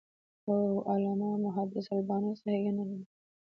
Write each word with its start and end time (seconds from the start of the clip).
او 0.49 0.57
علامه 0.91 1.29
محدِّث 1.45 1.87
الباني 1.95 2.31
صحيح 2.41 2.61
ګڼلی 2.65 2.85
دی. 2.89 2.99